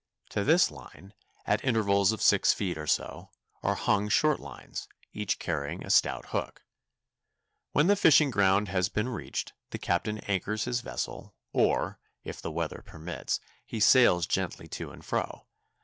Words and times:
To 0.29 0.43
this 0.43 0.71
line, 0.71 1.13
at 1.45 1.63
intervals 1.63 2.11
of 2.11 2.23
six 2.23 2.53
feet 2.53 2.75
or 2.75 2.87
so, 2.87 3.29
are 3.61 3.75
hung 3.75 4.09
short 4.09 4.39
lines, 4.39 4.87
each 5.13 5.37
carrying 5.37 5.85
a 5.85 5.91
stout 5.91 6.29
hook. 6.29 6.63
When 7.73 7.85
the 7.85 7.95
fishing 7.95 8.31
ground 8.31 8.67
has 8.69 8.89
been 8.89 9.09
reached, 9.09 9.53
the 9.69 9.77
captain 9.77 10.17
anchors 10.21 10.63
his 10.65 10.81
vessel, 10.81 11.35
or, 11.53 11.99
if 12.23 12.41
the 12.41 12.49
weather 12.49 12.81
permits, 12.83 13.39
he 13.63 13.79
sails 13.79 14.25
gently 14.25 14.67
to 14.69 14.89
and 14.89 15.05
fro. 15.05 15.45